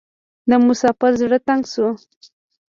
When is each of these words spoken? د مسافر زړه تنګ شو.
د 0.49 0.51
مسافر 0.67 1.11
زړه 1.21 1.37
تنګ 1.47 1.63
شو. 1.73 1.87